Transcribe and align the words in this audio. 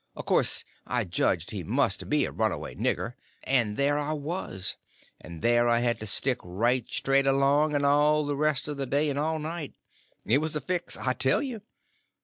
Of 0.15 0.25
course 0.25 0.65
I 0.87 1.03
judged 1.03 1.51
he 1.51 1.61
must 1.63 2.09
be 2.09 2.25
a 2.25 2.31
runaway 2.31 2.73
nigger, 2.73 3.13
and 3.43 3.77
there 3.77 3.99
I 3.99 4.13
was! 4.13 4.75
and 5.19 5.43
there 5.43 5.67
I 5.67 5.77
had 5.81 5.99
to 5.99 6.07
stick 6.07 6.39
right 6.41 6.89
straight 6.89 7.27
along 7.27 7.79
all 7.85 8.25
the 8.25 8.35
rest 8.35 8.67
of 8.67 8.77
the 8.77 8.87
day 8.87 9.11
and 9.11 9.19
all 9.19 9.37
night. 9.37 9.75
It 10.25 10.39
was 10.39 10.55
a 10.55 10.61
fix, 10.61 10.97
I 10.97 11.13
tell 11.13 11.43
you! 11.43 11.61